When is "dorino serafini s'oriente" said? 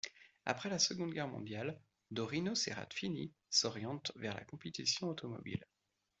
2.09-4.11